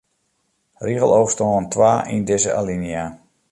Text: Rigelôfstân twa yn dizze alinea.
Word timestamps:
Rigelôfstân 0.85 1.59
twa 1.71 1.93
yn 2.13 2.21
dizze 2.27 2.51
alinea. 2.59 3.05